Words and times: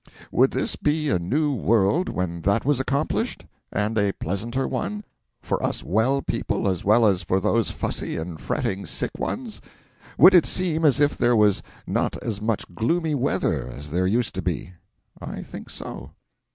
Would 0.31 0.49
this 0.49 0.75
be 0.75 1.09
a 1.11 1.19
new 1.19 1.53
world 1.53 2.09
when 2.09 2.41
that 2.41 2.65
was 2.65 2.79
accomplished? 2.79 3.45
And 3.71 3.99
a 3.99 4.13
pleasanter 4.13 4.67
one 4.67 5.03
for 5.43 5.61
us 5.63 5.83
well 5.83 6.23
people, 6.23 6.67
as 6.67 6.83
well 6.83 7.05
as 7.05 7.21
for 7.21 7.39
those 7.39 7.69
fussy 7.69 8.15
and 8.17 8.41
fretting 8.41 8.87
sick 8.87 9.11
ones? 9.19 9.61
Would 10.17 10.33
it 10.33 10.47
seem 10.47 10.85
as 10.85 10.99
if 10.99 11.15
there 11.15 11.35
was 11.35 11.61
not 11.85 12.17
as 12.17 12.41
much 12.41 12.65
gloomy 12.73 13.13
weather 13.13 13.67
as 13.67 13.91
there 13.91 14.07
used 14.07 14.33
to 14.33 14.41
be? 14.41 14.73
I 15.21 15.43
think 15.43 15.69
so. 15.69 16.09